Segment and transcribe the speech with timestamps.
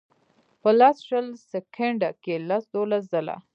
[0.61, 3.35] پۀ لس شل سیکنډه کښې لس دولس ځله